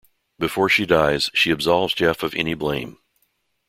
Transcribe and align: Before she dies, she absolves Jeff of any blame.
Before 0.39 0.67
she 0.67 0.87
dies, 0.87 1.29
she 1.31 1.51
absolves 1.51 1.93
Jeff 1.93 2.23
of 2.23 2.33
any 2.33 2.55
blame. 2.55 2.97